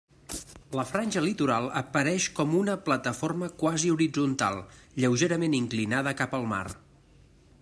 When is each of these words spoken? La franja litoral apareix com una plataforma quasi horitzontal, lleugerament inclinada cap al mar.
La 0.77 0.85
franja 0.91 1.21
litoral 1.25 1.67
apareix 1.81 2.25
com 2.41 2.57
una 2.61 2.77
plataforma 2.89 3.51
quasi 3.65 3.93
horitzontal, 3.97 4.61
lleugerament 5.05 5.61
inclinada 5.63 6.19
cap 6.25 6.39
al 6.41 6.53
mar. 6.57 6.65